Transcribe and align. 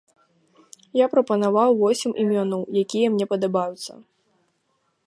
Я 0.99 1.05
прапанаваў 1.13 1.69
восем 1.83 2.11
імёнаў, 2.25 2.61
якія 2.85 3.07
мне 3.15 3.25
падабаюцца. 3.37 3.93